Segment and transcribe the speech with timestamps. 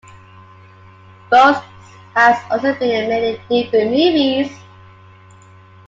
[1.31, 1.61] Rose
[2.15, 4.51] has also been in many different movies.